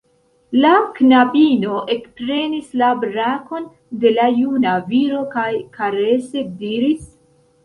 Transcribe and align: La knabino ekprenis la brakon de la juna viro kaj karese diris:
La 0.61 0.69
knabino 0.99 1.75
ekprenis 1.95 2.71
la 2.83 2.87
brakon 3.03 3.69
de 4.05 4.15
la 4.15 4.27
juna 4.39 4.73
viro 4.95 5.21
kaj 5.37 5.47
karese 5.77 6.45
diris: 6.65 7.07